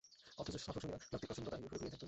অথচ 0.41 0.55
সফরসঙ্গীরা 0.65 0.97
ক্লান্তির 1.01 1.29
প্রচণ্ডতায় 1.29 1.61
বেঘোরে 1.61 1.77
ঘুমিয়ে 1.79 1.91
থাকত। 1.93 1.99